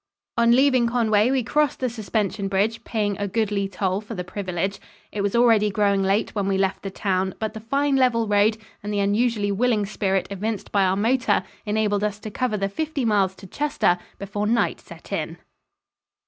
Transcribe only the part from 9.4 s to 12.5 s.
willing spirit evinced by our motor enabled us to